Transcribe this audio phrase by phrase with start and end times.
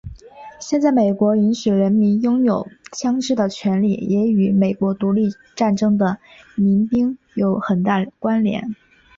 [0.59, 6.17] 现在美国允许人民拥有枪枝的权利也与美国独立战争的
[6.55, 8.75] 民兵有很大关联。